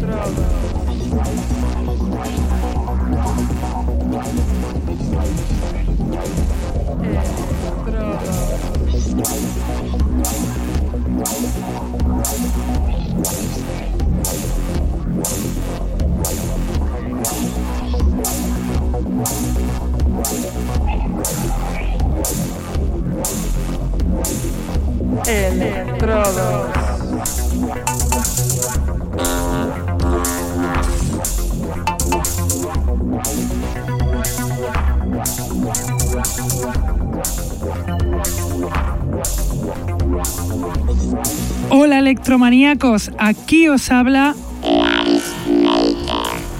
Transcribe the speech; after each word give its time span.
Bravo. 0.00 0.54
É, 25.26 25.48
Electrodos. 25.48 26.83
Electromaníacos, 42.04 43.10
aquí 43.16 43.66
os 43.68 43.90
habla 43.90 44.34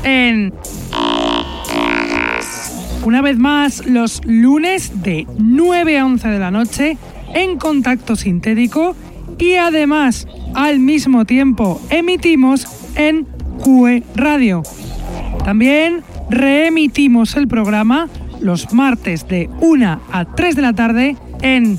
en 0.02 0.54
una 3.04 3.20
vez 3.20 3.36
más 3.36 3.84
los 3.84 4.22
lunes 4.24 5.02
de 5.02 5.26
9 5.36 5.98
a 5.98 6.06
11 6.06 6.28
de 6.28 6.38
la 6.38 6.50
noche 6.50 6.96
en 7.34 7.58
contacto 7.58 8.16
sintético 8.16 8.96
y 9.38 9.56
además 9.56 10.26
al 10.54 10.78
mismo 10.80 11.26
tiempo 11.26 11.78
emitimos 11.90 12.66
en 12.96 13.26
QE 13.62 14.02
Radio. 14.14 14.62
También 15.44 16.02
reemitimos 16.30 17.36
el 17.36 17.48
programa 17.48 18.08
los 18.40 18.72
martes 18.72 19.28
de 19.28 19.50
1 19.60 20.00
a 20.10 20.24
3 20.24 20.56
de 20.56 20.62
la 20.62 20.72
tarde 20.72 21.16
en 21.42 21.78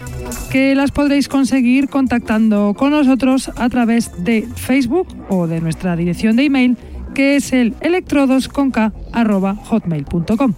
que 0.51 0.75
las 0.75 0.91
podréis 0.91 1.27
conseguir 1.29 1.87
contactando 1.87 2.75
con 2.77 2.91
nosotros 2.91 3.49
a 3.55 3.69
través 3.69 4.11
de 4.25 4.45
Facebook 4.55 5.07
o 5.29 5.47
de 5.47 5.61
nuestra 5.61 5.95
dirección 5.95 6.35
de 6.35 6.43
email 6.43 6.75
que 7.13 7.37
es 7.37 7.53
el 7.53 7.73
electrodosconk.hotmail.com. 7.79 10.53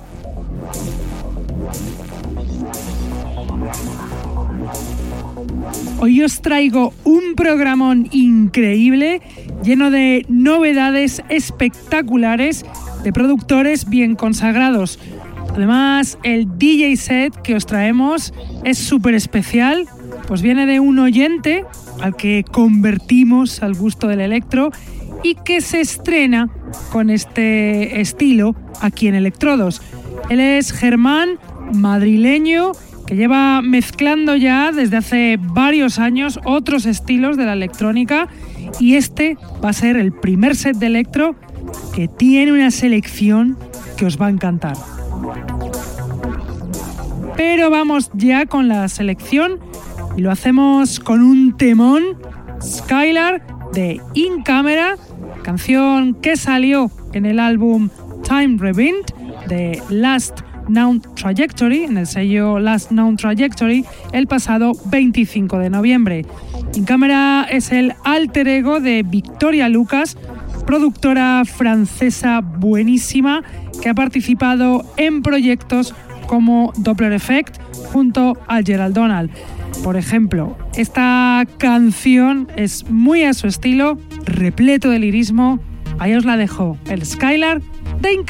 Hoy 5.99 6.23
os 6.23 6.41
traigo 6.41 6.95
un 7.03 7.35
programón 7.35 8.07
increíble 8.11 9.21
lleno 9.63 9.91
de 9.91 10.25
novedades 10.27 11.21
espectaculares 11.29 12.65
de 13.03 13.13
productores 13.13 13.87
bien 13.87 14.15
consagrados. 14.15 14.97
Además, 15.55 16.17
el 16.23 16.57
DJ 16.57 16.97
set 16.97 17.41
que 17.41 17.55
os 17.55 17.65
traemos 17.65 18.33
es 18.63 18.77
súper 18.77 19.13
especial, 19.13 19.87
pues 20.27 20.41
viene 20.41 20.65
de 20.65 20.79
un 20.79 20.97
oyente 20.97 21.63
al 22.01 22.15
que 22.15 22.43
convertimos 22.49 23.61
al 23.61 23.75
gusto 23.75 24.07
del 24.07 24.21
electro 24.21 24.71
y 25.21 25.35
que 25.35 25.61
se 25.61 25.79
estrena 25.79 26.49
con 26.91 27.09
este 27.09 28.01
estilo 28.01 28.55
aquí 28.81 29.07
en 29.07 29.15
Electrodos. 29.15 29.81
Él 30.29 30.39
es 30.39 30.71
Germán, 30.71 31.37
madrileño, 31.71 32.71
que 33.05 33.15
lleva 33.15 33.61
mezclando 33.61 34.35
ya 34.35 34.71
desde 34.71 34.97
hace 34.97 35.37
varios 35.39 35.99
años 35.99 36.39
otros 36.45 36.85
estilos 36.85 37.37
de 37.37 37.45
la 37.45 37.53
electrónica 37.53 38.27
y 38.79 38.95
este 38.95 39.37
va 39.63 39.69
a 39.69 39.73
ser 39.73 39.97
el 39.97 40.11
primer 40.13 40.55
set 40.55 40.77
de 40.77 40.87
electro 40.87 41.35
que 41.93 42.07
tiene 42.07 42.51
una 42.51 42.71
selección 42.71 43.57
que 43.97 44.05
os 44.05 44.19
va 44.19 44.27
a 44.27 44.29
encantar. 44.29 44.75
Pero 47.35 47.69
vamos 47.69 48.11
ya 48.13 48.45
con 48.45 48.67
la 48.67 48.87
selección 48.87 49.59
y 50.17 50.21
lo 50.21 50.31
hacemos 50.31 50.99
con 50.99 51.21
un 51.21 51.57
temón, 51.57 52.03
Skylar 52.61 53.41
de 53.73 53.99
In 54.13 54.43
Camera, 54.43 54.95
canción 55.43 56.13
que 56.15 56.37
salió 56.37 56.91
en 57.13 57.25
el 57.25 57.39
álbum 57.39 57.89
Time 58.23 58.57
Rewind 58.59 59.05
de 59.47 59.81
Last 59.89 60.41
Known 60.67 61.01
Trajectory, 61.15 61.83
en 61.83 61.97
el 61.97 62.07
sello 62.07 62.59
Last 62.59 62.89
Known 62.89 63.17
Trajectory, 63.17 63.85
el 64.11 64.27
pasado 64.27 64.73
25 64.85 65.57
de 65.57 65.69
noviembre. 65.69 66.25
In 66.75 66.85
Camera 66.85 67.47
es 67.49 67.71
el 67.71 67.93
alter 68.03 68.47
ego 68.47 68.79
de 68.79 69.03
Victoria 69.03 69.67
Lucas, 69.69 70.17
productora 70.65 71.43
francesa 71.45 72.41
buenísima 72.41 73.43
que 73.81 73.89
ha 73.89 73.93
participado 73.93 74.85
en 74.97 75.21
proyectos 75.21 75.93
como 76.27 76.73
Doppler 76.77 77.13
Effect 77.13 77.57
junto 77.91 78.37
a 78.47 78.61
Gerald 78.61 78.95
Donald. 78.95 79.29
Por 79.83 79.97
ejemplo, 79.97 80.57
esta 80.75 81.45
canción 81.57 82.47
es 82.55 82.89
muy 82.89 83.23
a 83.23 83.33
su 83.33 83.47
estilo, 83.47 83.97
repleto 84.25 84.89
de 84.89 84.99
lirismo. 84.99 85.59
Ahí 85.99 86.13
os 86.13 86.25
la 86.25 86.37
dejo, 86.37 86.77
el 86.89 87.05
Skylar 87.05 87.61
de 88.01 88.13
In 88.13 88.23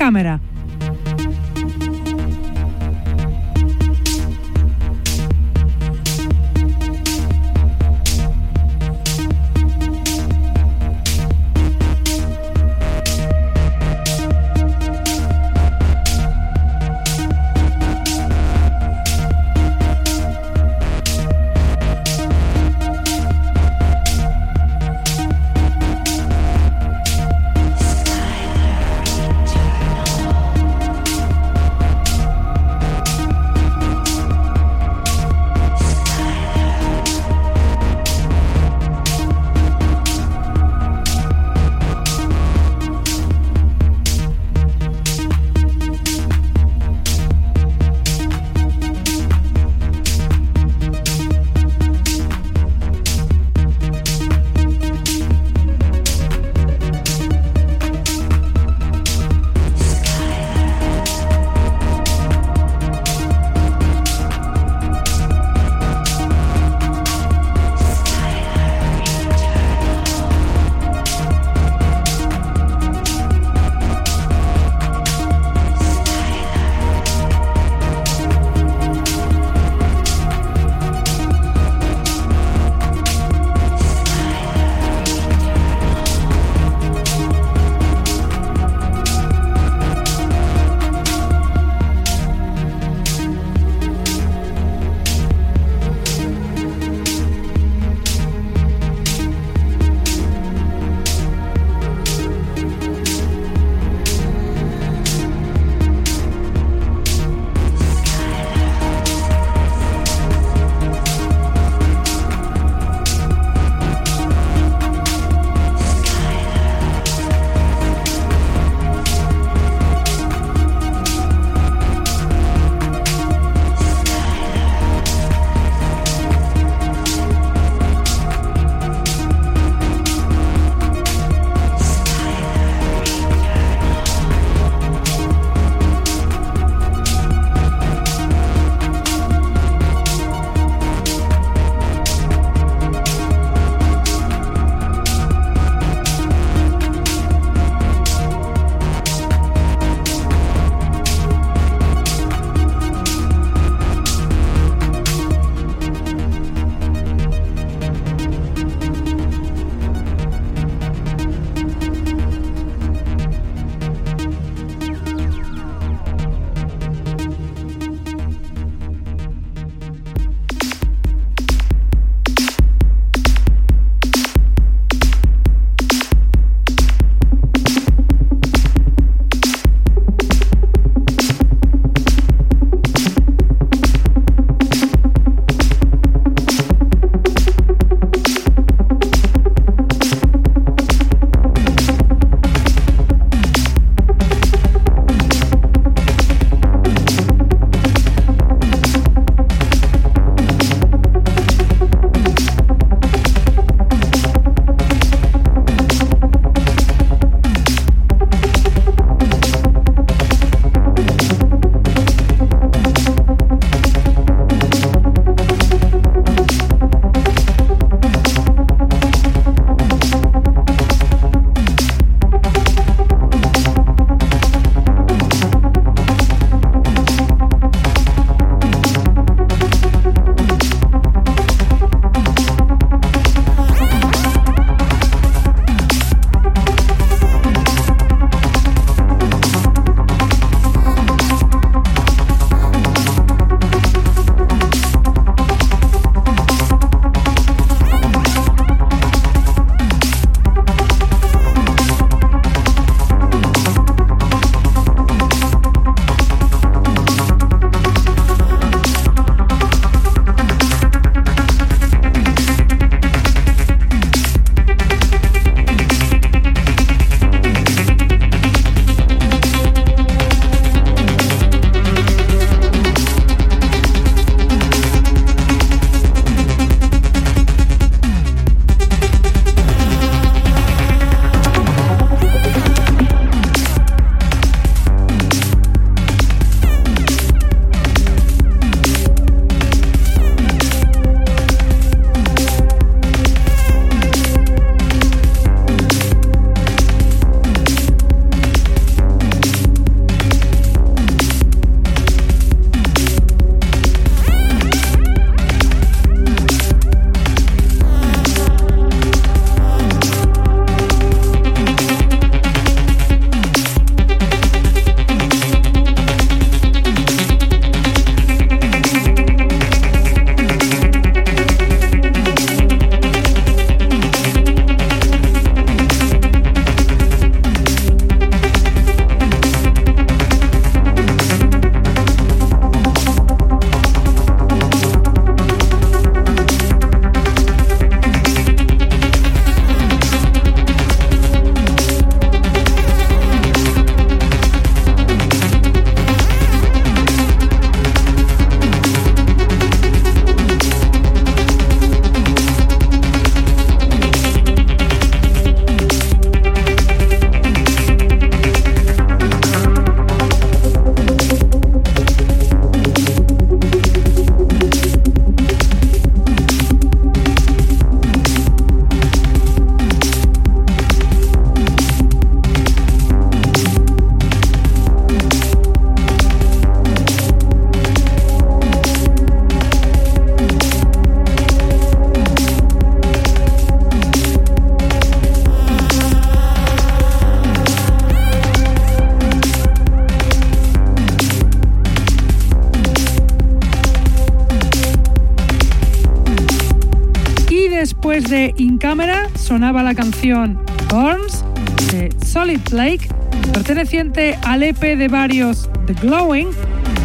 De 404.83 405.07
varios 405.07 405.69
The 405.87 405.93
Glowing, 405.93 406.49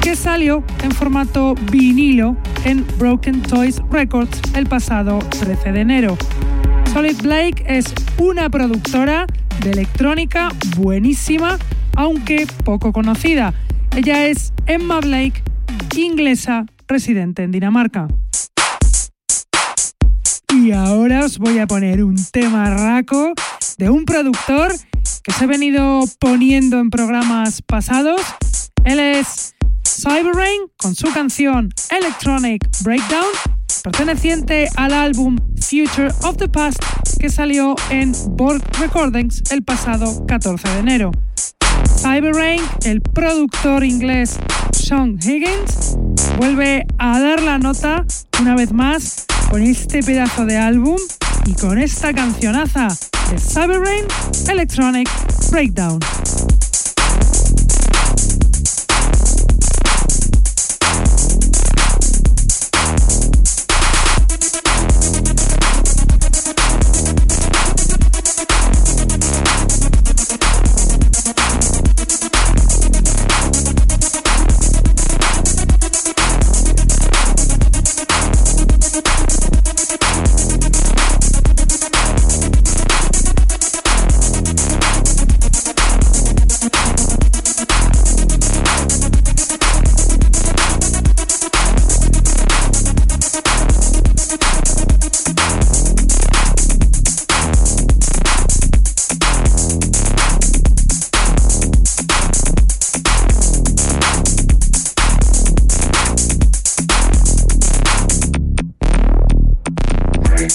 que 0.03 0.17
salió 0.17 0.65
en 0.83 0.91
formato 0.91 1.55
vinilo 1.71 2.37
en 2.65 2.85
Broken 2.99 3.41
Toys 3.41 3.81
Records 3.91 4.43
el 4.55 4.67
pasado 4.67 5.21
13 5.21 5.73
de 5.73 5.81
enero. 5.81 6.19
Solid 6.93 7.17
Blake 7.23 7.65
es 7.69 7.87
una 8.19 8.51
productora 8.51 9.27
de 9.63 9.71
electrónica 9.71 10.51
buenísima, 10.77 11.57
aunque 11.95 12.49
poco 12.65 12.93
conocida. 12.93 13.55
Ella 13.97 14.27
es 14.27 14.53
Emma 14.67 14.99
Blake, 15.01 15.45
inglesa 15.97 16.67
residente 16.89 17.45
en 17.45 17.53
Dinamarca. 17.53 18.09
Y 20.53 20.73
ahora 20.73 21.25
os 21.25 21.39
voy 21.39 21.61
a 21.61 21.69
poner 21.69 22.03
un 22.03 22.17
tema 22.33 22.69
raco 22.71 23.33
de 23.79 23.89
un 23.89 24.05
productor 24.05 24.73
que 25.29 25.35
se 25.35 25.45
ha 25.45 25.47
venido 25.47 26.05
poniendo 26.19 26.79
en 26.79 26.89
programas 26.89 27.61
pasados. 27.61 28.23
Él 28.85 28.99
es 28.99 29.55
Cyberrain 29.87 30.63
con 30.79 30.95
su 30.95 31.13
canción 31.13 31.69
Electronic 31.91 32.67
Breakdown, 32.81 33.27
perteneciente 33.85 34.71
al 34.77 34.95
álbum 34.95 35.37
Future 35.61 36.09
of 36.23 36.39
the 36.39 36.49
Past 36.49 36.83
que 37.21 37.29
salió 37.29 37.77
en 37.91 38.13
Borg 38.39 38.63
Recordings 38.81 39.43
el 39.51 39.63
pasado 39.63 40.25
14 40.25 40.67
de 40.67 40.79
enero. 40.79 41.11
Cyberrain, 42.01 42.63
el 42.85 43.03
productor 43.03 43.85
inglés 43.85 44.39
Sean 44.73 45.19
Higgins, 45.23 45.99
vuelve 46.39 46.87
a 46.97 47.21
dar 47.21 47.43
la 47.43 47.59
nota 47.59 48.07
una 48.41 48.57
vez 48.57 48.73
más 48.73 49.27
con 49.51 49.61
este 49.61 50.03
pedazo 50.03 50.47
de 50.47 50.57
álbum 50.57 50.97
y 51.49 51.55
con 51.55 51.79
esta 51.79 52.13
cancionaza 52.13 52.89
de 53.31 53.39
Cyberrain 53.39 54.05
Electronic 54.51 55.09
Breakdown. 55.51 55.99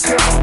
go. 0.05 0.42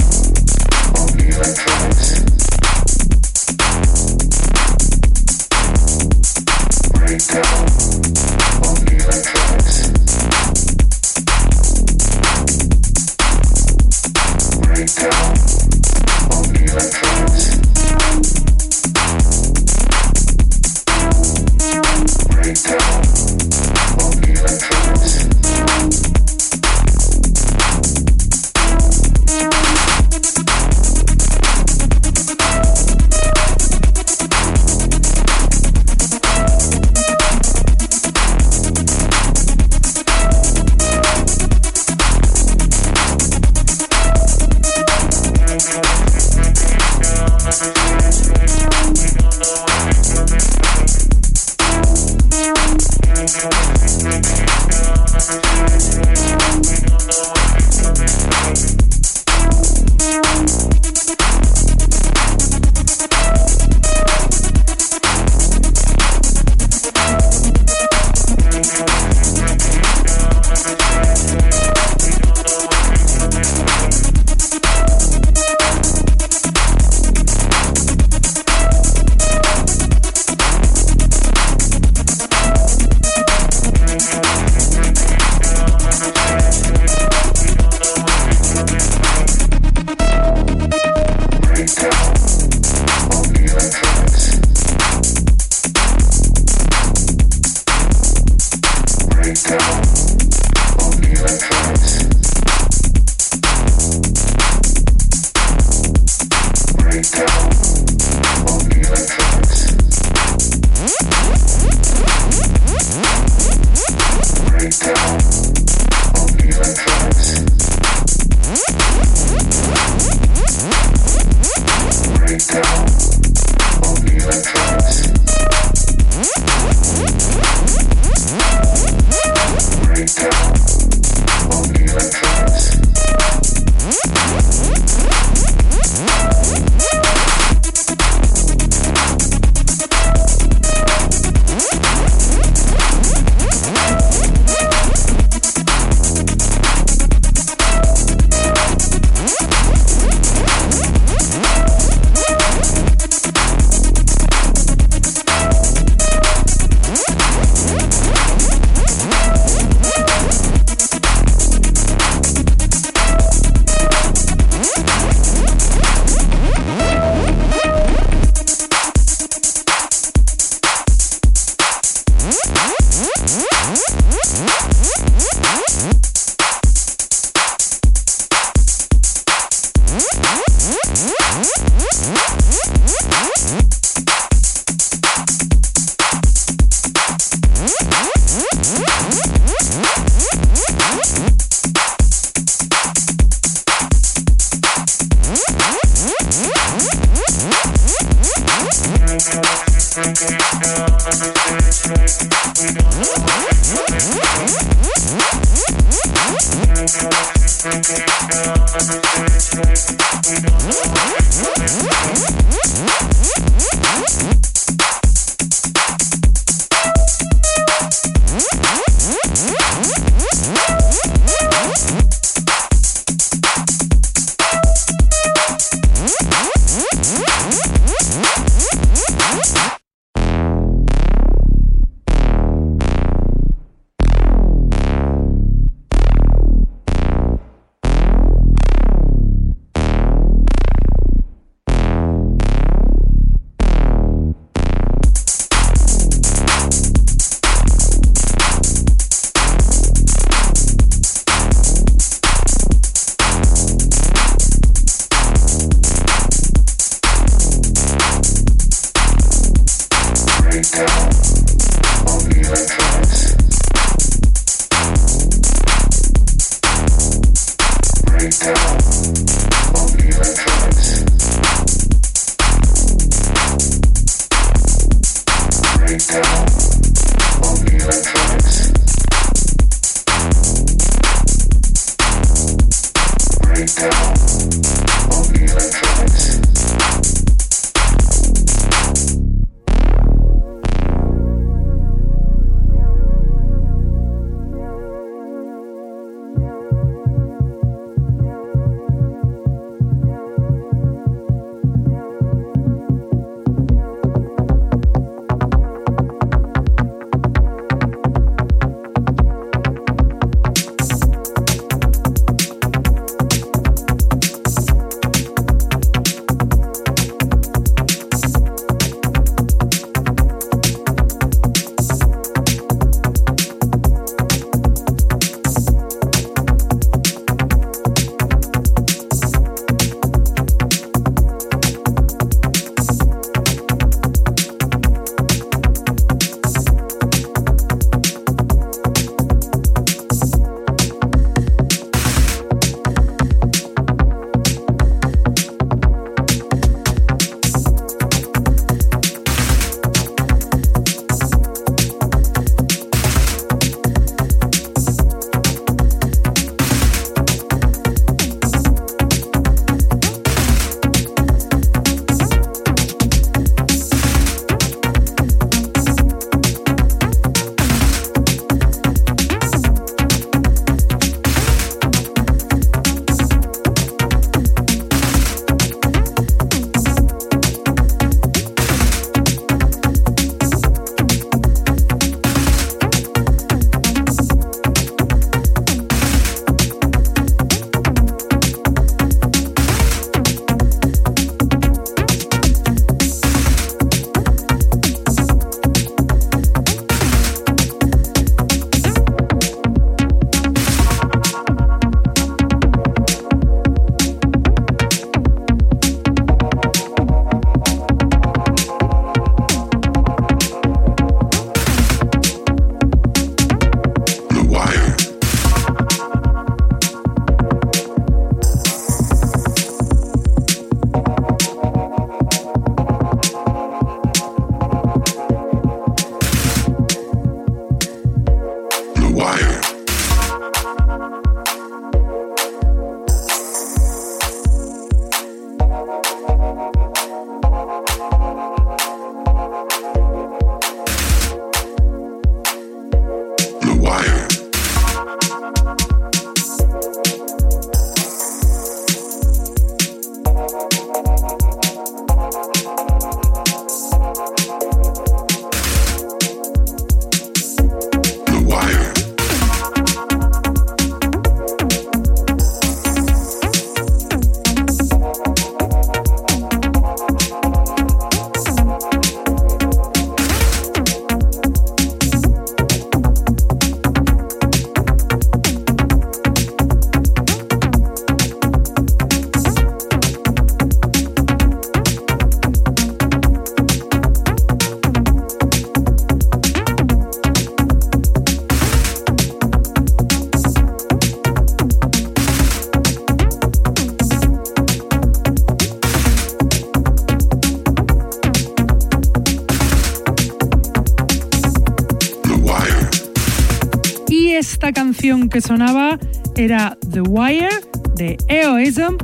Que 505.00 505.40
sonaba 505.40 505.98
era 506.36 506.76
The 506.90 507.00
Wire 507.00 507.48
de 507.96 508.18
Eoism, 508.28 508.98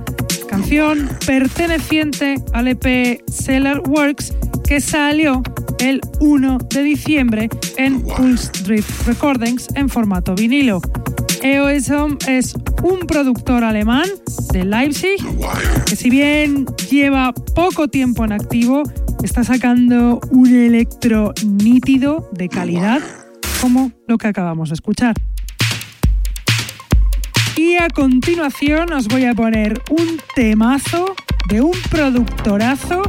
canción 0.47 1.09
perteneciente 1.25 2.35
al 2.53 2.69
EP 2.69 3.23
Cellar 3.31 3.81
Works 3.89 4.35
que 4.69 4.83
salió 4.83 5.43
el 5.79 6.03
1 6.21 6.59
de 6.69 6.83
diciembre 6.83 7.49
en 7.79 8.03
Pulse 8.03 8.51
Drift 8.65 9.07
Recordings 9.07 9.69
en 9.75 9.89
formato 9.89 10.35
vinilo. 10.35 10.83
Eoism 11.43 12.19
es 12.29 12.55
un 12.83 12.99
productor 13.07 13.65
alemán 13.65 14.07
de 14.53 14.67
Leipzig 14.67 15.17
que 15.87 15.97
si 15.97 16.11
bien 16.11 16.67
lleva 16.91 17.33
poco 17.55 17.89
tiempo 17.89 18.23
en 18.23 18.33
activo, 18.33 18.83
está 19.23 19.45
sacando 19.45 20.21
un 20.31 20.55
electro 20.55 21.33
nítido 21.43 22.29
de 22.33 22.51
calidad 22.51 23.01
como 23.63 23.93
lo 24.07 24.19
que 24.19 24.27
acabamos 24.27 24.69
de 24.69 24.75
escuchar. 24.75 25.15
A 27.87 27.90
continuación 27.90 28.92
os 28.92 29.07
voy 29.07 29.27
a 29.27 29.35
poner 29.35 29.81
un 29.90 30.20
temazo 30.35 31.14
de 31.49 31.61
un 31.61 31.70
productorazo 31.88 33.03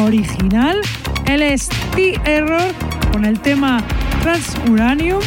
original. 0.00 0.80
Él 1.26 1.40
es 1.40 1.68
T-Error 1.94 2.74
con 3.12 3.24
el 3.26 3.38
tema 3.38 3.80
Transuranium, 4.22 5.20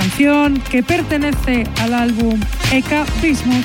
canción 0.00 0.60
que 0.72 0.82
pertenece 0.82 1.68
al 1.80 1.94
álbum 1.94 2.40
Eka 2.72 3.06
Bismuth 3.22 3.64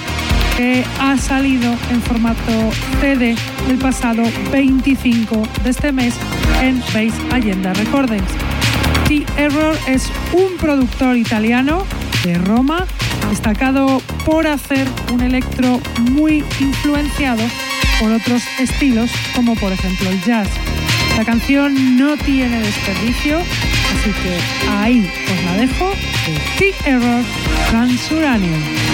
que 0.56 0.86
ha 1.00 1.18
salido 1.18 1.76
en 1.90 2.00
formato 2.04 2.52
CD 3.00 3.36
el 3.68 3.78
pasado 3.80 4.22
25 4.52 5.42
de 5.64 5.70
este 5.72 5.92
mes 5.92 6.14
en 6.62 6.80
Base 6.94 7.14
Agenda 7.32 7.74
Recordings. 7.74 8.32
T-Error 9.08 9.76
es 9.88 10.08
un 10.34 10.56
productor 10.58 11.18
italiano 11.18 11.84
de 12.24 12.36
Roma 12.36 12.86
destacado 13.32 14.02
por 14.26 14.46
hacer 14.46 14.86
un 15.14 15.22
electro 15.22 15.80
muy 16.12 16.44
influenciado 16.60 17.42
por 18.02 18.12
otros 18.12 18.44
estilos 18.60 19.10
como 19.34 19.56
por 19.56 19.72
ejemplo 19.72 20.10
el 20.10 20.22
jazz. 20.22 20.50
La 21.18 21.24
canción 21.24 21.98
no 21.98 22.18
tiene 22.18 22.60
desperdicio, 22.60 23.40
así 23.40 24.12
que 24.22 24.38
ahí 24.70 25.10
os 25.34 25.46
la 25.46 25.54
dejo 25.56 25.90
de 25.90 26.58
T-Error 26.60 27.24
Transuranium. 27.70 28.91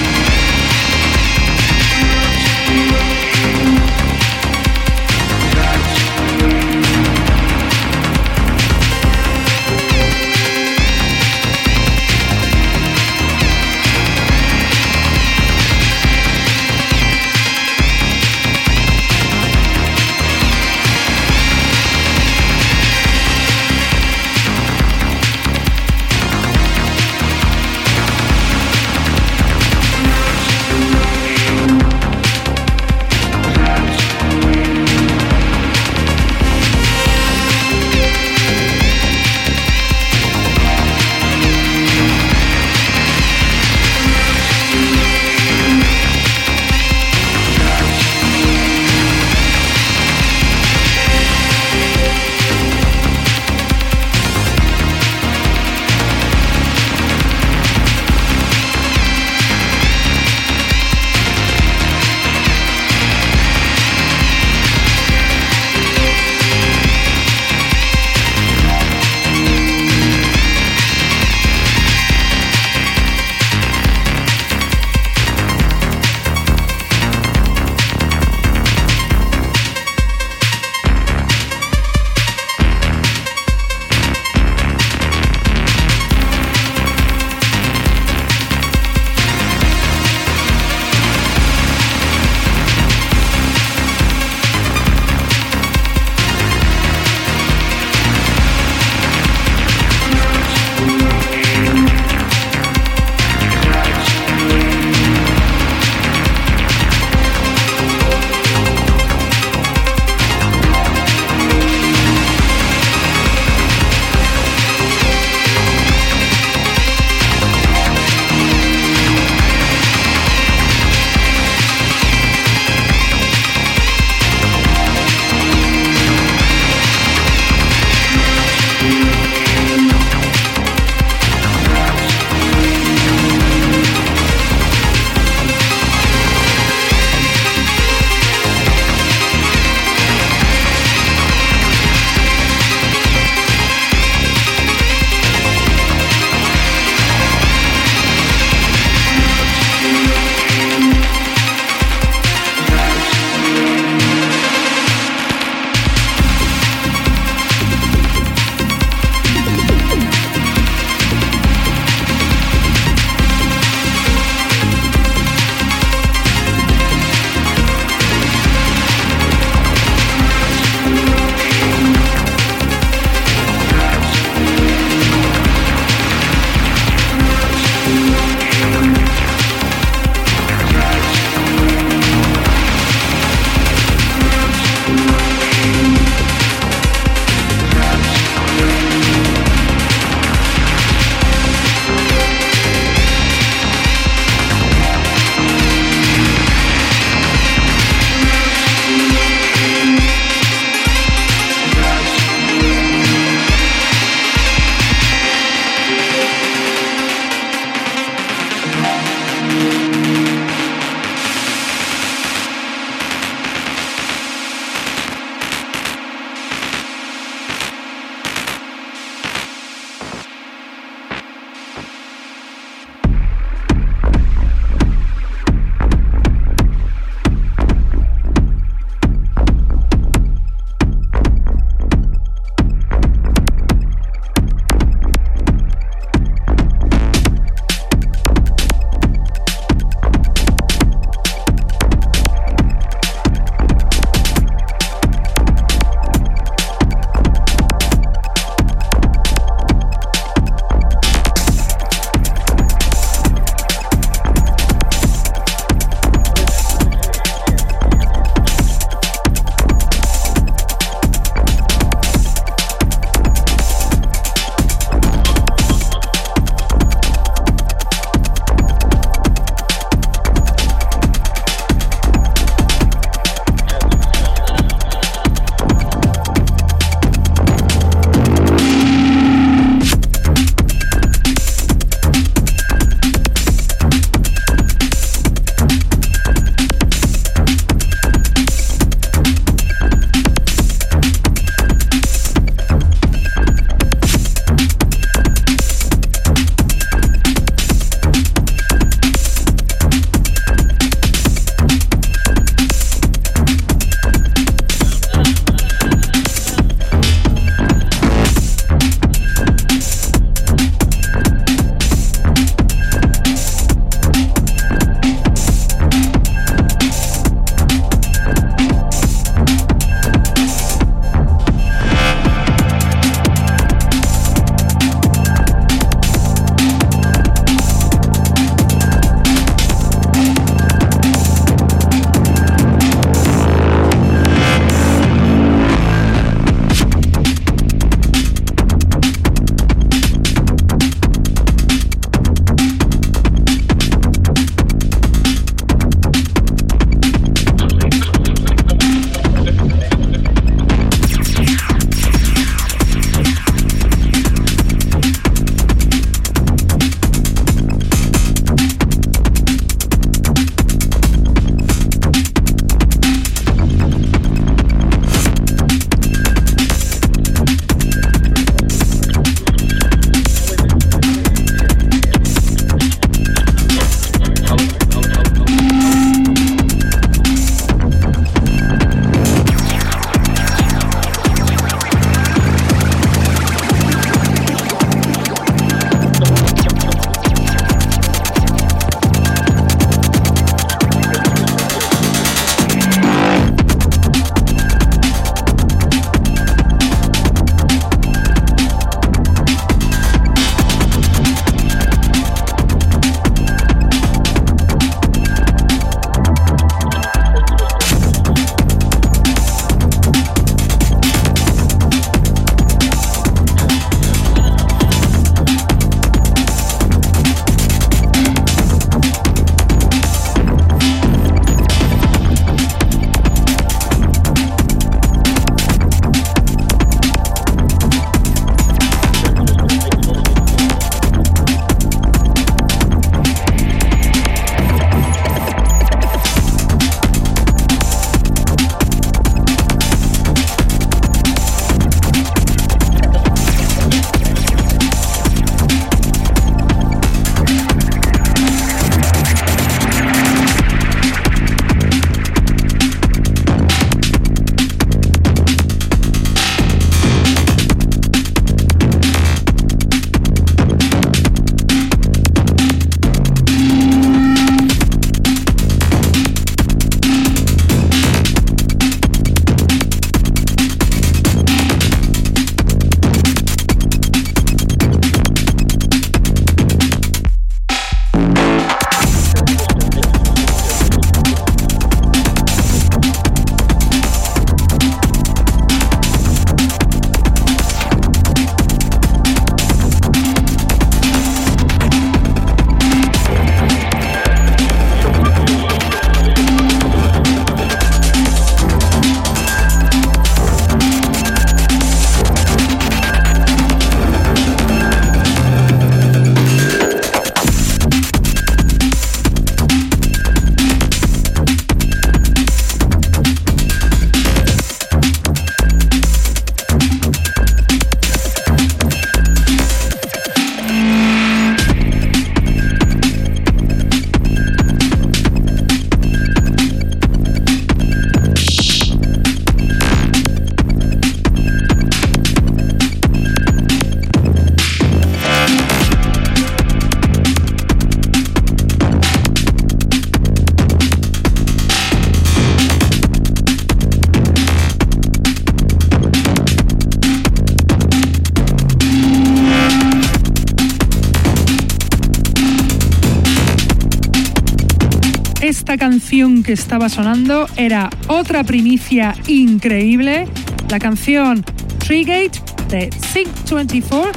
Que 556.48 556.54
estaba 556.54 556.88
sonando 556.88 557.46
era 557.58 557.90
otra 558.08 558.42
primicia 558.46 559.14
increíble, 559.28 560.30
la 560.70 560.80
canción 560.80 561.44
Treegate 561.86 562.40
de 562.70 562.90
Sync24, 562.90 564.12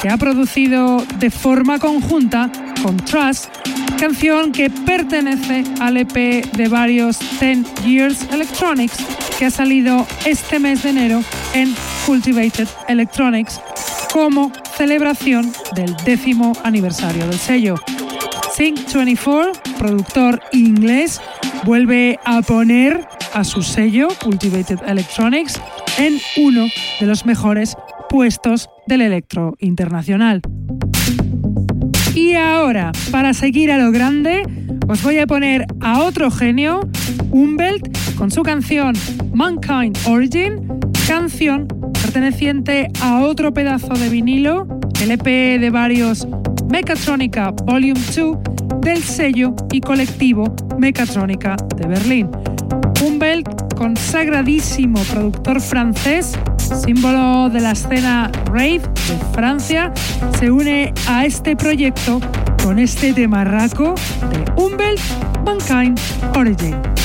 que 0.00 0.08
ha 0.08 0.16
producido 0.16 1.04
de 1.18 1.30
forma 1.30 1.78
conjunta 1.78 2.50
con 2.82 2.96
Trust, 2.96 3.50
canción 4.00 4.52
que 4.52 4.70
pertenece 4.70 5.64
al 5.78 5.98
EP 5.98 6.46
de 6.50 6.68
varios 6.68 7.18
10 7.40 7.84
Years 7.84 8.26
Electronics 8.32 8.96
que 9.38 9.44
ha 9.44 9.50
salido 9.50 10.06
este 10.24 10.58
mes 10.58 10.82
de 10.82 10.88
enero 10.88 11.22
en 11.52 11.74
Cultivated 12.06 12.68
Electronics 12.88 13.60
como 14.14 14.50
celebración 14.78 15.52
del 15.74 15.94
décimo 16.06 16.54
aniversario 16.64 17.26
del 17.26 17.38
sello. 17.38 17.74
Sync24, 18.56 19.52
productor 19.78 20.40
inglés, 20.52 21.20
vuelve 21.66 22.20
a 22.24 22.42
poner 22.42 23.08
a 23.34 23.42
su 23.42 23.60
sello 23.60 24.06
Cultivated 24.22 24.78
Electronics 24.86 25.60
en 25.98 26.16
uno 26.36 26.68
de 27.00 27.06
los 27.06 27.26
mejores 27.26 27.74
puestos 28.08 28.70
del 28.86 29.00
electro 29.00 29.56
internacional. 29.58 30.42
Y 32.14 32.34
ahora, 32.34 32.92
para 33.10 33.34
seguir 33.34 33.72
a 33.72 33.78
lo 33.78 33.90
grande, 33.90 34.42
os 34.86 35.02
voy 35.02 35.18
a 35.18 35.26
poner 35.26 35.66
a 35.80 36.04
otro 36.04 36.30
genio, 36.30 36.88
Umbelt, 37.32 37.84
con 38.16 38.30
su 38.30 38.44
canción 38.44 38.94
Mankind 39.34 39.98
Origin, 40.06 40.68
canción 41.08 41.66
perteneciente 42.00 42.88
a 43.02 43.22
otro 43.22 43.52
pedazo 43.52 43.94
de 43.94 44.08
vinilo, 44.08 44.68
el 45.02 45.10
EP 45.10 45.24
de 45.60 45.70
varios 45.70 46.28
Mechatronica 46.70 47.50
Volume 47.50 48.00
2 48.16 48.38
del 48.82 49.02
sello 49.02 49.56
y 49.72 49.80
colectivo 49.80 50.54
Mechatronica 50.78 51.56
de 51.76 51.86
Berlín. 51.86 52.30
Umbelt, 53.04 53.74
consagradísimo 53.74 55.00
productor 55.12 55.60
francés, 55.60 56.32
símbolo 56.56 57.48
de 57.50 57.60
la 57.60 57.72
escena 57.72 58.30
rave 58.46 58.80
de 58.80 59.18
Francia, 59.32 59.92
se 60.38 60.50
une 60.50 60.92
a 61.08 61.24
este 61.24 61.56
proyecto 61.56 62.20
con 62.62 62.78
este 62.78 63.12
temarraco 63.12 63.94
de 64.30 64.62
Umbelt 64.62 65.00
Mankind 65.44 65.98
Origin. 66.36 66.95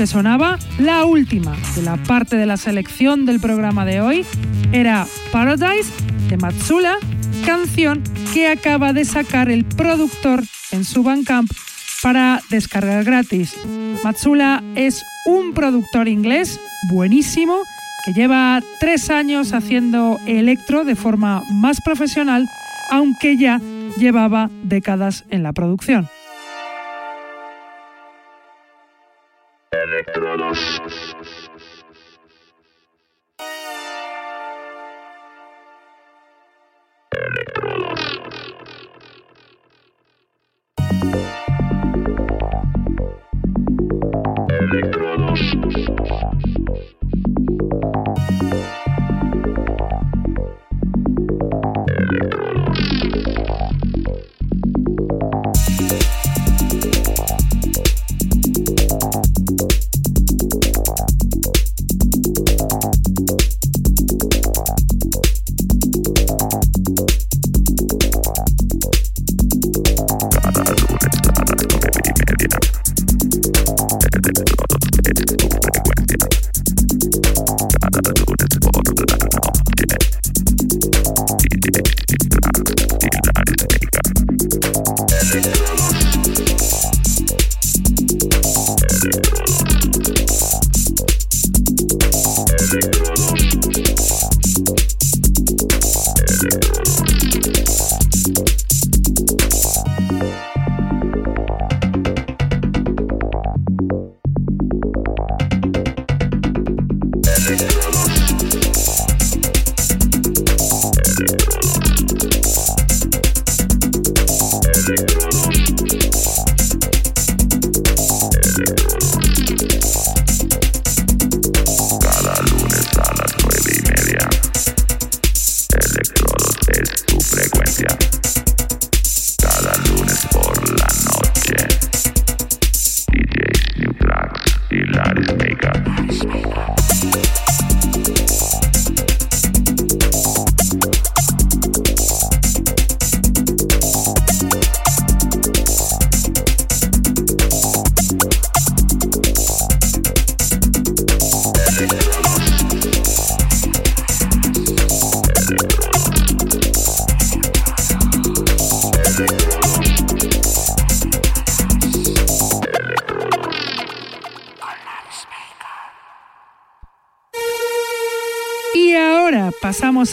Que 0.00 0.06
sonaba, 0.06 0.58
la 0.78 1.04
última 1.04 1.54
de 1.76 1.82
la 1.82 1.98
parte 1.98 2.36
de 2.36 2.46
la 2.46 2.56
selección 2.56 3.26
del 3.26 3.38
programa 3.38 3.84
de 3.84 4.00
hoy, 4.00 4.24
era 4.72 5.06
Paradise 5.30 5.92
de 6.30 6.38
Matsula, 6.38 6.96
canción 7.44 8.02
que 8.32 8.48
acaba 8.48 8.94
de 8.94 9.04
sacar 9.04 9.50
el 9.50 9.66
productor 9.66 10.42
en 10.70 10.86
su 10.86 11.02
Bandcamp 11.02 11.50
para 12.02 12.40
descargar 12.48 13.04
gratis. 13.04 13.54
Matsula 14.02 14.64
es 14.74 15.04
un 15.26 15.52
productor 15.52 16.08
inglés 16.08 16.58
buenísimo 16.90 17.58
que 18.06 18.14
lleva 18.14 18.62
tres 18.78 19.10
años 19.10 19.52
haciendo 19.52 20.18
electro 20.26 20.86
de 20.86 20.96
forma 20.96 21.42
más 21.52 21.82
profesional, 21.82 22.48
aunque 22.90 23.36
ya 23.36 23.60
llevaba 23.98 24.48
décadas 24.62 25.24
en 25.28 25.42
la 25.42 25.52
producción. 25.52 26.08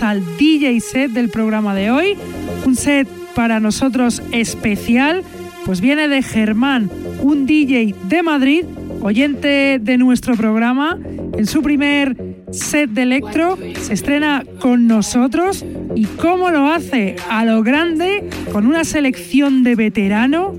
Al 0.01 0.23
DJ 0.37 0.79
set 0.81 1.11
del 1.11 1.29
programa 1.29 1.73
de 1.73 1.91
hoy. 1.91 2.17
Un 2.65 2.75
set 2.75 3.07
para 3.35 3.59
nosotros 3.59 4.21
especial, 4.31 5.23
pues 5.65 5.81
viene 5.81 6.07
de 6.07 6.21
Germán, 6.21 6.89
un 7.21 7.45
DJ 7.45 7.95
de 8.07 8.23
Madrid, 8.23 8.65
oyente 9.01 9.79
de 9.81 9.97
nuestro 9.97 10.35
programa. 10.35 10.97
En 11.37 11.45
su 11.45 11.61
primer 11.61 12.15
set 12.51 12.89
de 12.89 13.03
electro 13.03 13.57
se 13.81 13.93
estrena 13.93 14.43
con 14.59 14.87
nosotros 14.87 15.65
y 15.95 16.05
cómo 16.05 16.49
lo 16.49 16.67
hace 16.67 17.15
a 17.29 17.45
lo 17.45 17.63
grande 17.63 18.27
con 18.51 18.67
una 18.67 18.83
selección 18.83 19.63
de 19.63 19.75
veterano. 19.75 20.55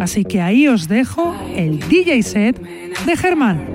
Así 0.00 0.24
que 0.24 0.40
ahí 0.40 0.68
os 0.68 0.88
dejo 0.88 1.34
el 1.56 1.78
DJ 1.88 2.22
set 2.22 2.60
de 3.06 3.16
Germán. 3.16 3.66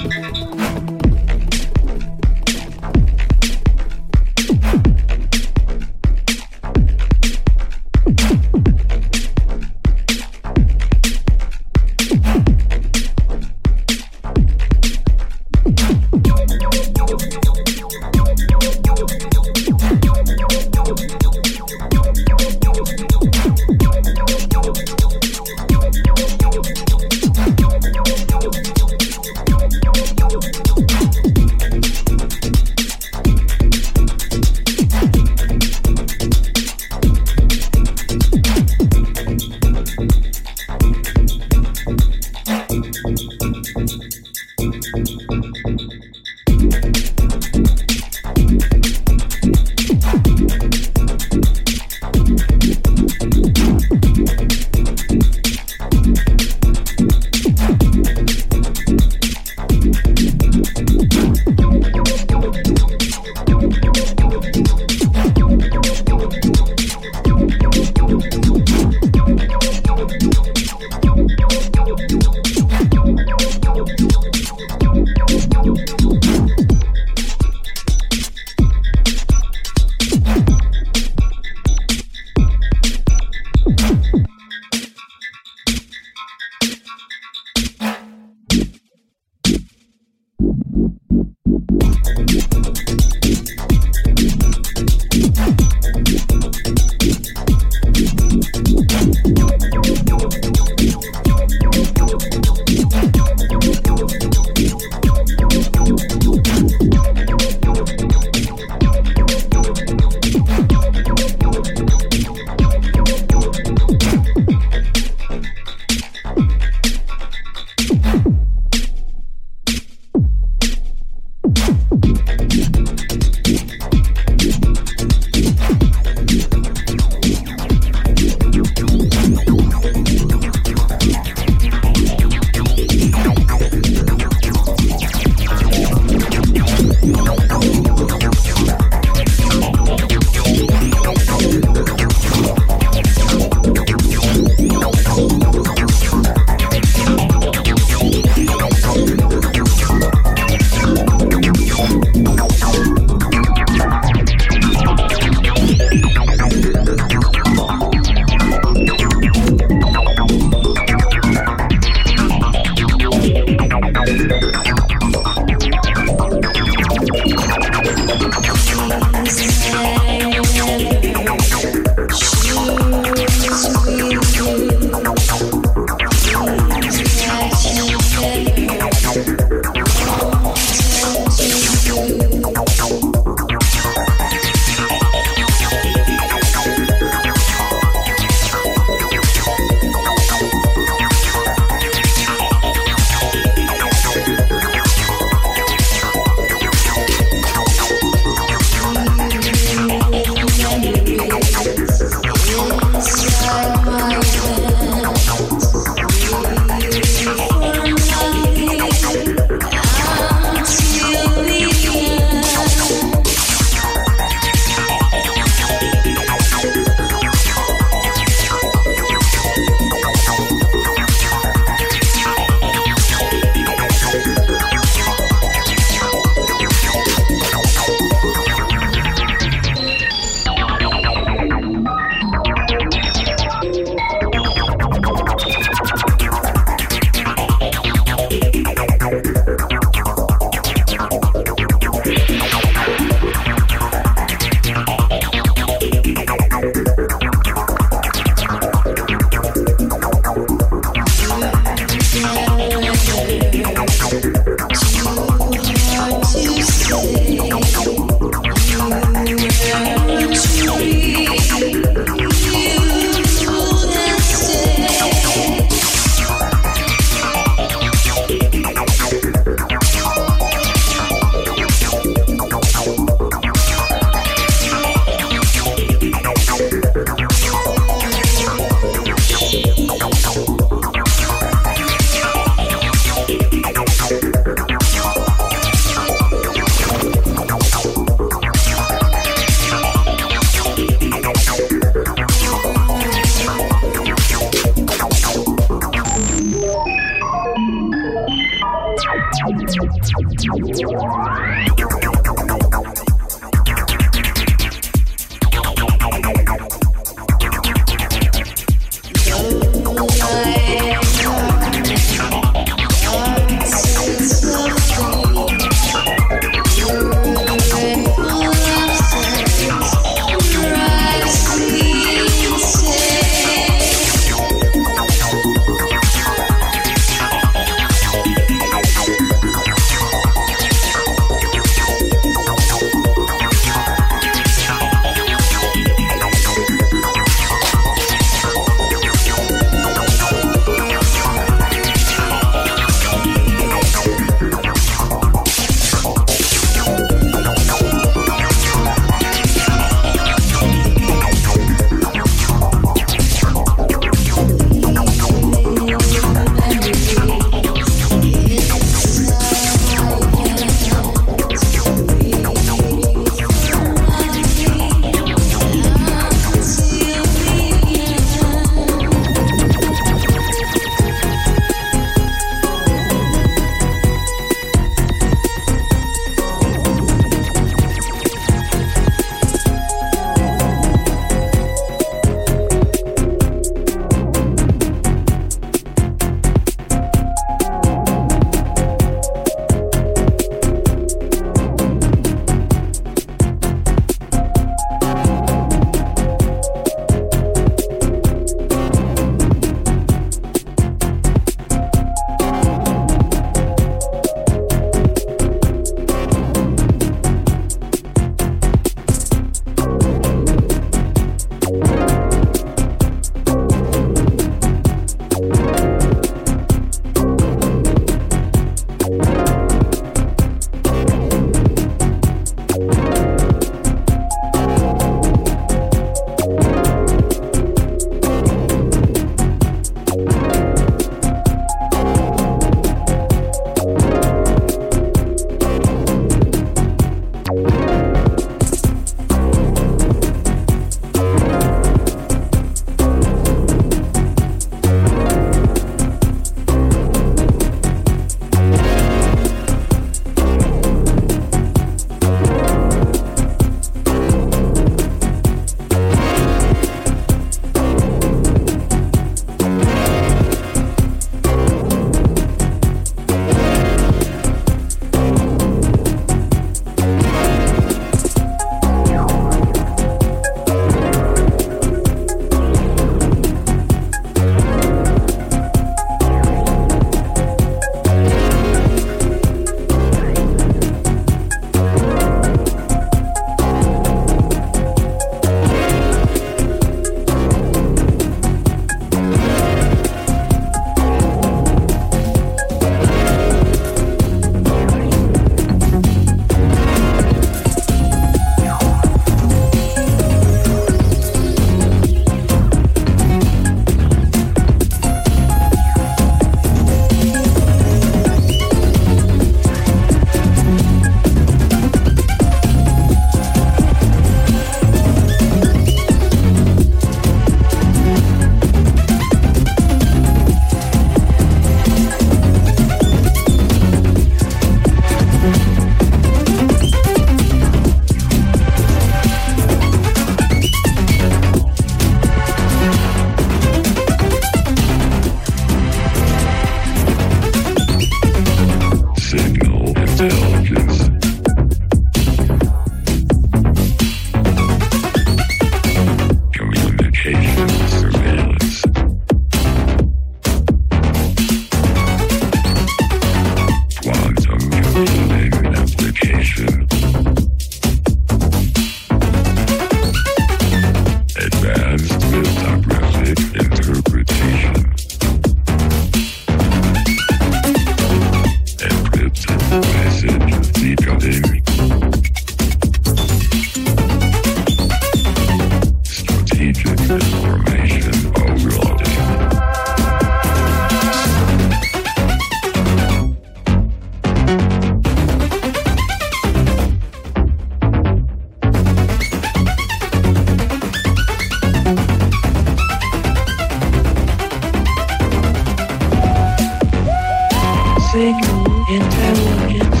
intelligence. 598.87 600.00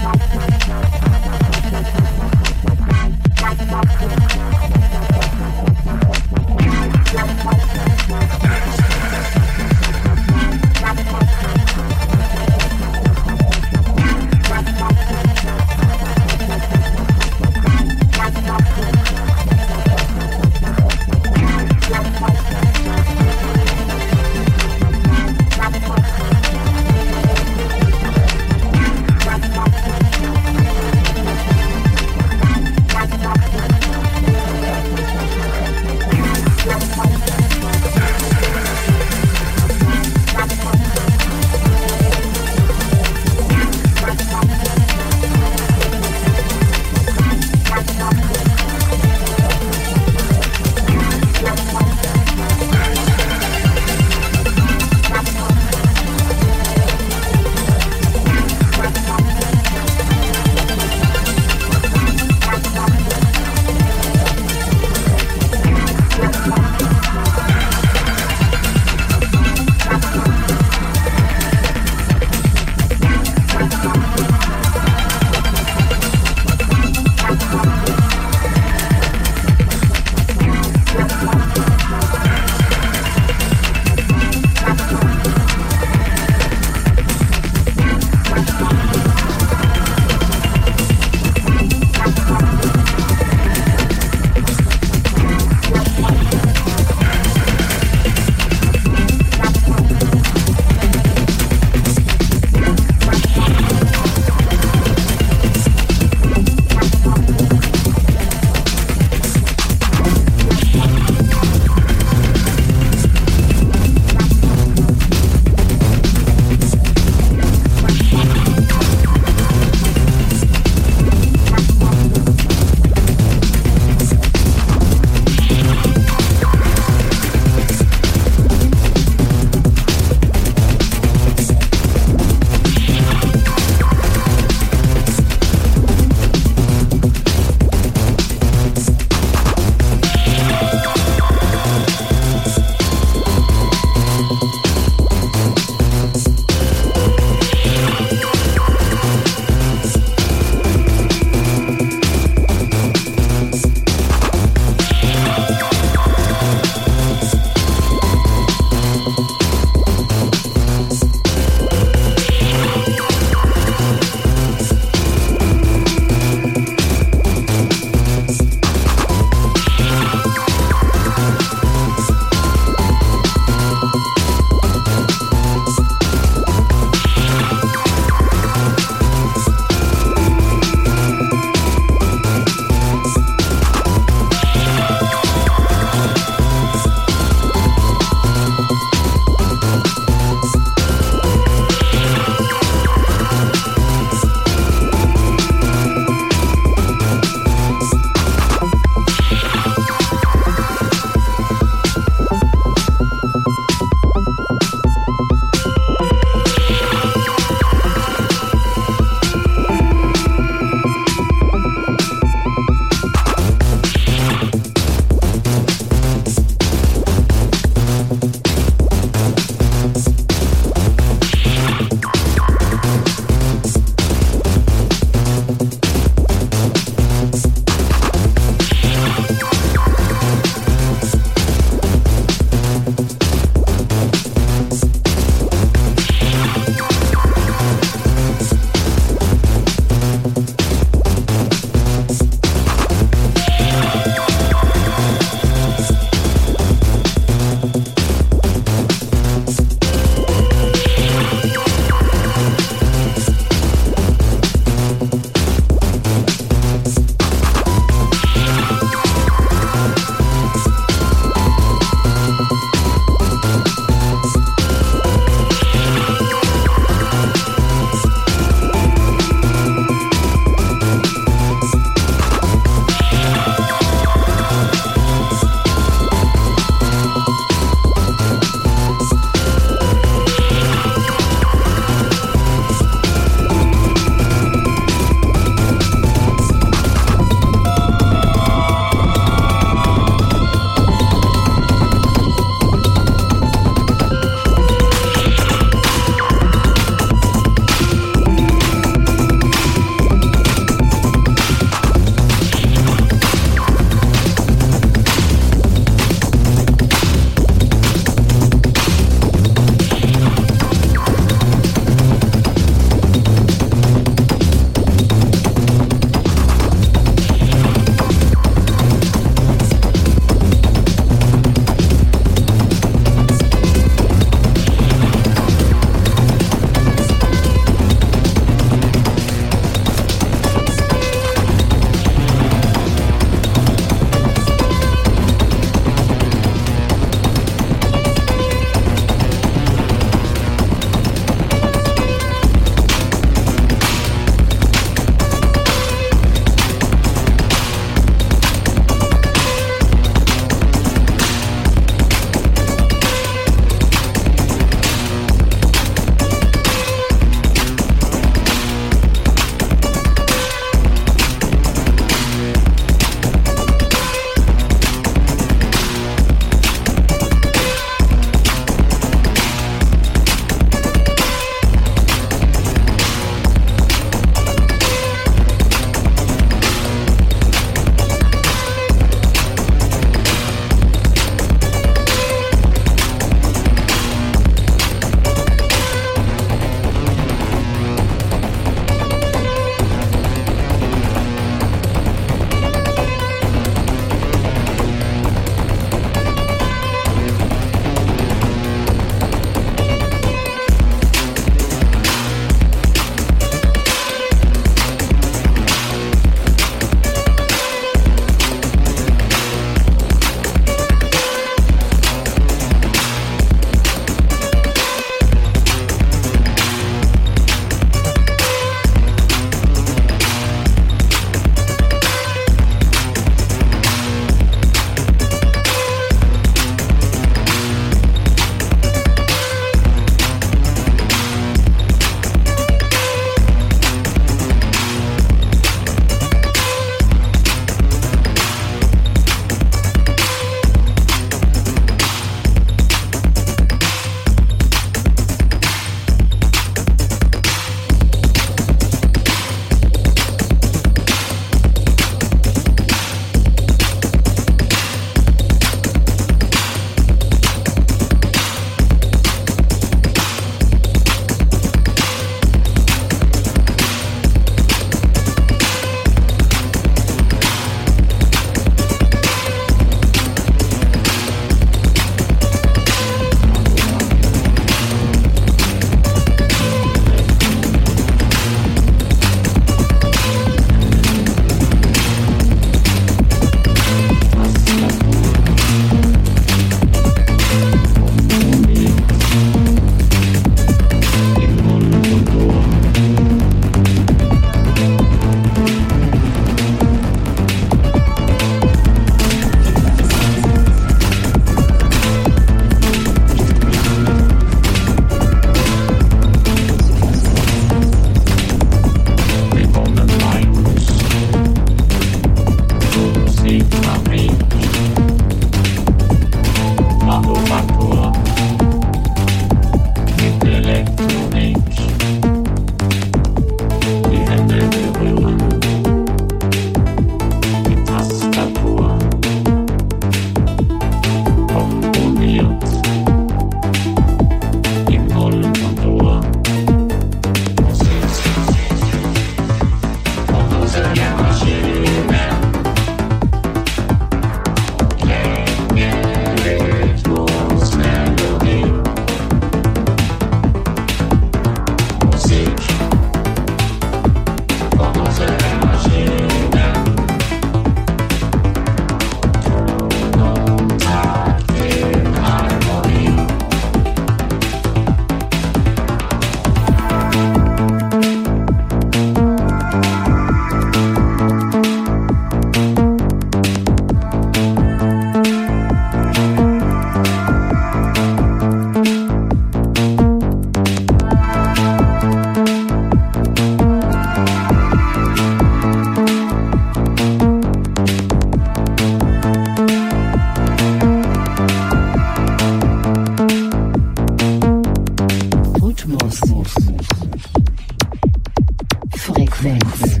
Frequenz. 598.96 600.00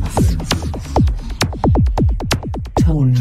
Ton. 2.76 3.14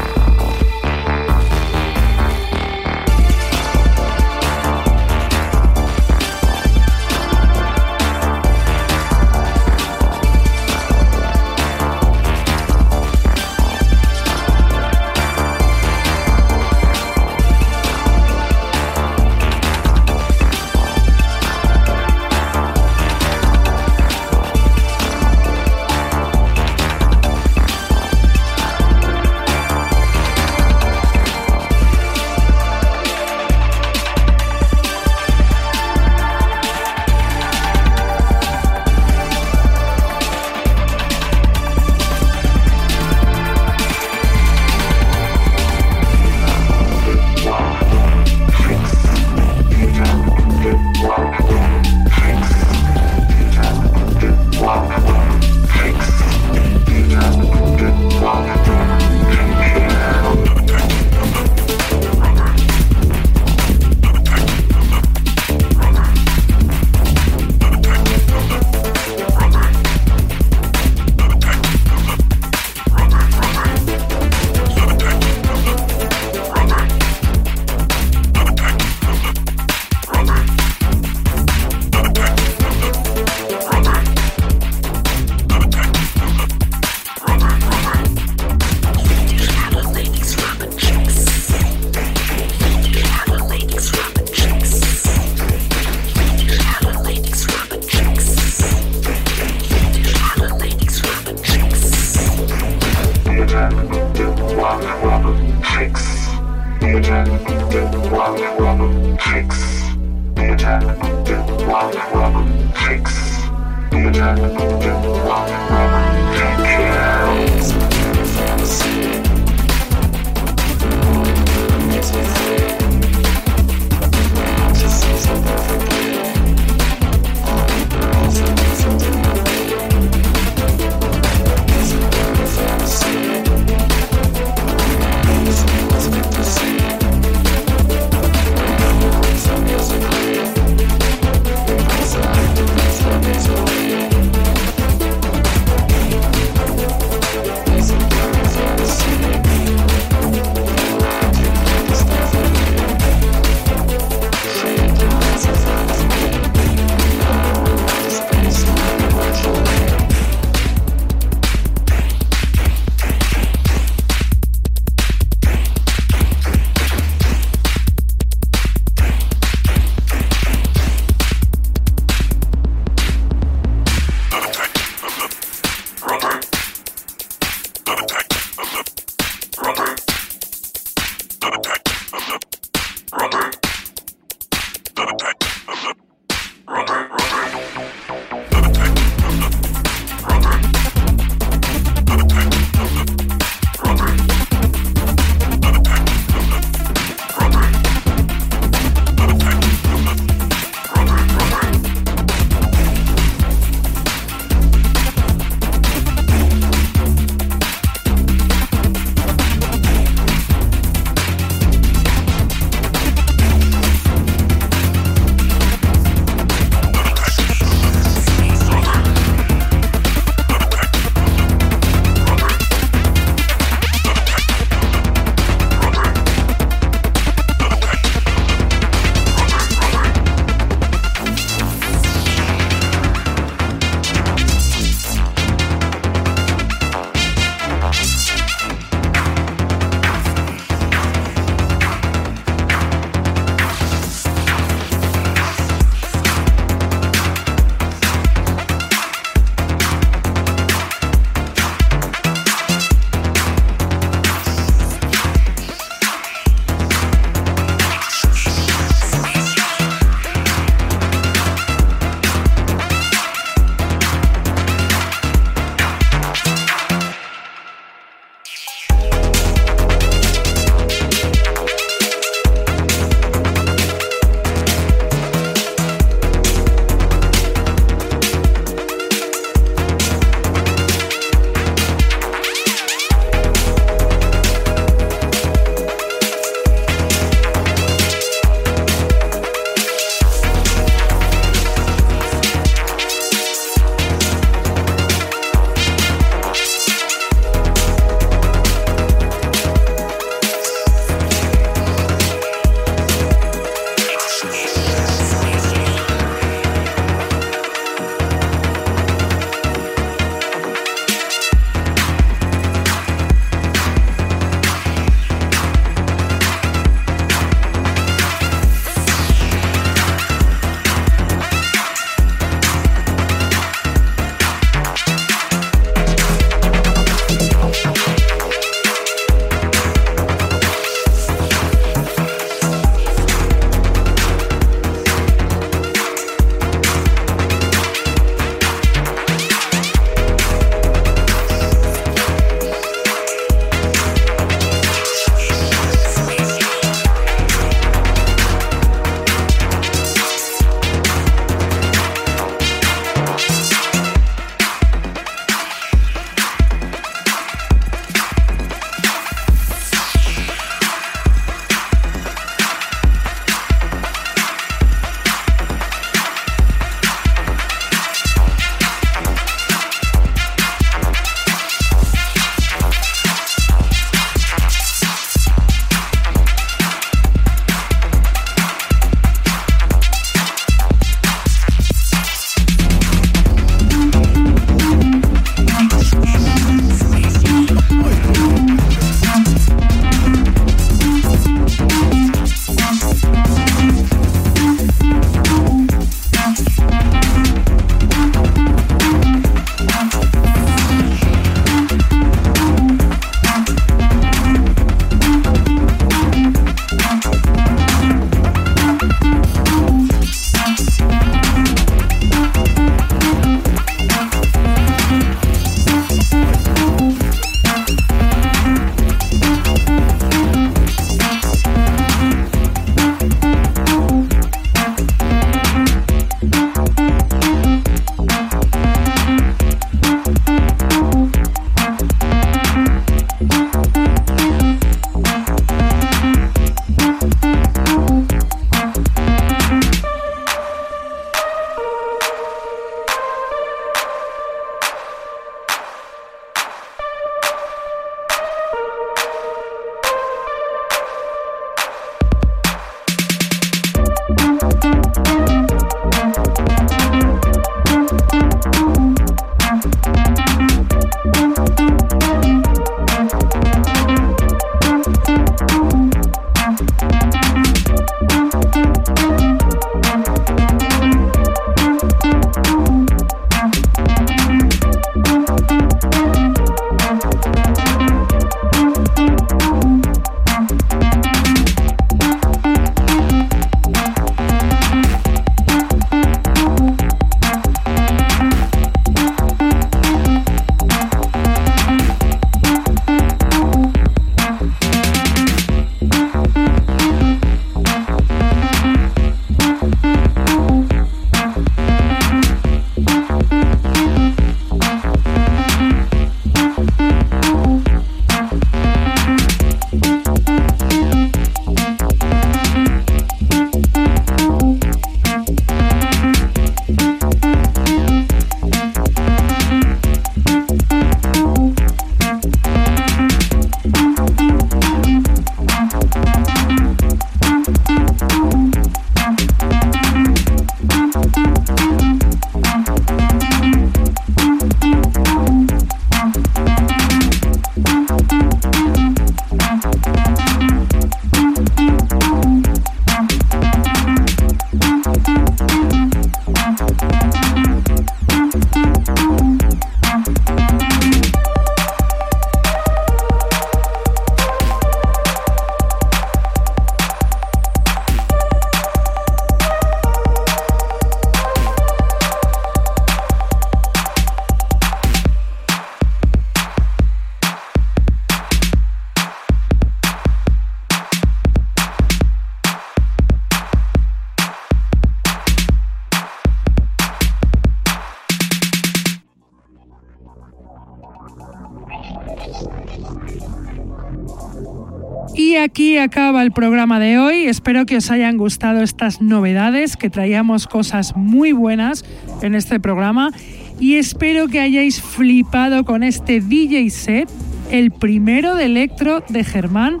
Y 585.40 585.56
aquí 585.56 585.96
acaba 585.96 586.42
el 586.42 586.52
programa 586.52 587.00
de 587.00 587.18
hoy. 587.18 587.44
Espero 587.46 587.86
que 587.86 587.96
os 587.96 588.10
hayan 588.10 588.36
gustado 588.36 588.82
estas 588.82 589.22
novedades, 589.22 589.96
que 589.96 590.10
traíamos 590.10 590.66
cosas 590.66 591.16
muy 591.16 591.52
buenas 591.52 592.04
en 592.42 592.54
este 592.54 592.78
programa. 592.78 593.30
Y 593.78 593.94
espero 593.94 594.48
que 594.48 594.60
hayáis 594.60 595.00
flipado 595.00 595.86
con 595.86 596.02
este 596.02 596.42
DJ 596.42 596.90
set, 596.90 597.30
el 597.70 597.90
primero 597.90 598.54
de 598.54 598.66
electro 598.66 599.24
de 599.30 599.42
Germán, 599.42 600.00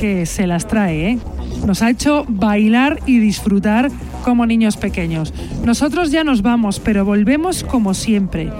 que 0.00 0.24
se 0.24 0.46
las 0.46 0.66
trae, 0.66 1.10
¿eh? 1.10 1.18
Nos 1.66 1.82
ha 1.82 1.90
hecho 1.90 2.24
bailar 2.26 2.98
y 3.04 3.18
disfrutar 3.18 3.90
como 4.24 4.46
niños 4.46 4.76
pequeños. 4.76 5.32
Nosotros 5.64 6.10
ya 6.10 6.24
nos 6.24 6.42
vamos, 6.42 6.80
pero 6.80 7.04
volvemos 7.04 7.64
como 7.64 7.94
siempre. 7.94 8.50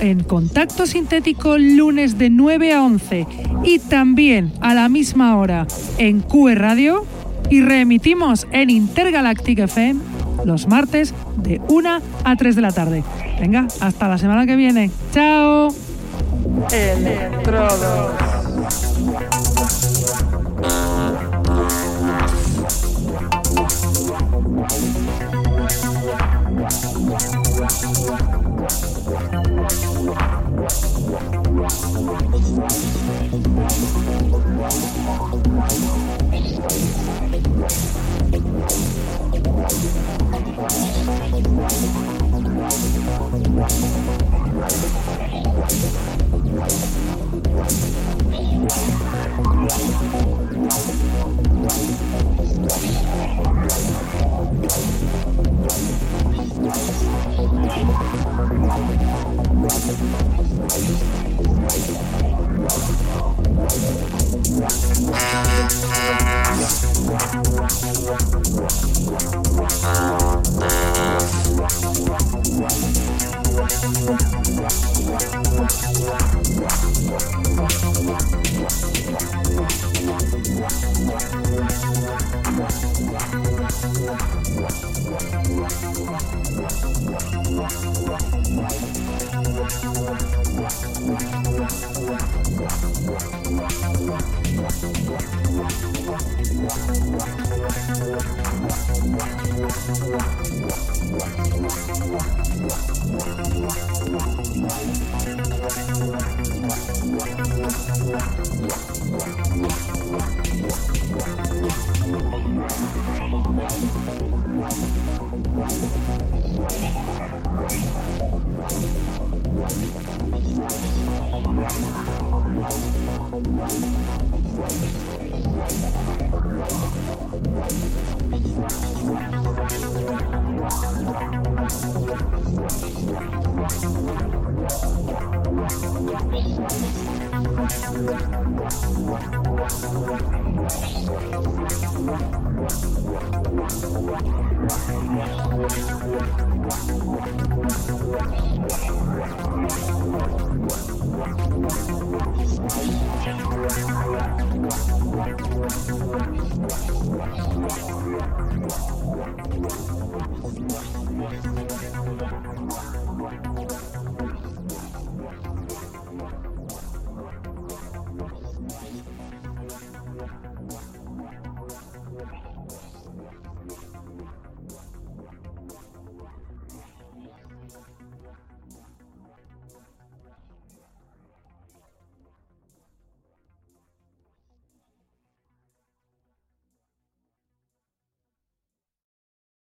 En 0.00 0.22
Contacto 0.24 0.86
Sintético, 0.86 1.58
lunes 1.58 2.18
de 2.18 2.30
9 2.30 2.72
a 2.72 2.82
11 2.82 3.26
y 3.64 3.78
también 3.78 4.52
a 4.60 4.74
la 4.74 4.88
misma 4.88 5.36
hora 5.36 5.66
en 5.98 6.20
QE 6.20 6.54
Radio 6.54 7.04
y 7.50 7.60
reemitimos 7.60 8.46
en 8.50 8.70
Intergalactic 8.70 9.58
FM 9.60 10.00
los 10.44 10.66
martes 10.66 11.14
de 11.36 11.60
1 11.68 12.00
a 12.24 12.36
3 12.36 12.56
de 12.56 12.62
la 12.62 12.72
tarde. 12.72 13.04
Venga, 13.40 13.66
hasta 13.80 14.08
la 14.08 14.18
semana 14.18 14.46
que 14.46 14.56
viene. 14.56 14.90
¡Chao! 15.12 15.68